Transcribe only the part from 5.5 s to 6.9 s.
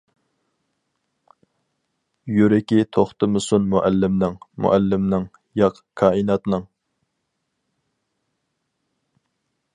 ياق، كائىناتنىڭ!